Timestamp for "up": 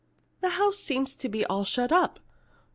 1.91-2.19